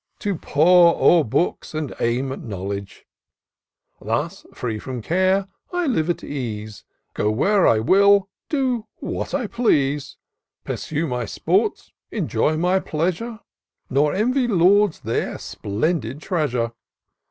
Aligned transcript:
To 0.21 0.33
pore 0.35 0.95
o'er 0.95 1.23
books 1.23 1.75
and 1.75 1.93
aim 1.99 2.31
at 2.31 2.41
knowledge: 2.41 3.05
Thus 4.01 4.47
free 4.51 4.79
from 4.79 5.03
care, 5.03 5.47
I 5.71 5.85
live 5.85 6.09
at 6.09 6.23
ease; 6.23 6.83
Go 7.13 7.29
where 7.29 7.67
I 7.67 7.77
will, 7.77 8.27
do 8.49 8.87
what 8.95 9.35
I 9.35 9.45
please; 9.45 10.17
Pursue 10.63 11.05
my 11.05 11.25
sports, 11.25 11.91
enjoy 12.09 12.57
my 12.57 12.79
pleasure. 12.79 13.41
Nor 13.91 14.15
envy 14.15 14.47
lords 14.47 15.01
their 15.01 15.37
splendid 15.37 16.19
treasure. 16.19 16.71